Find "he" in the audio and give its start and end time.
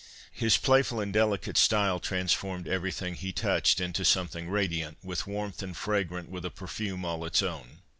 3.13-3.31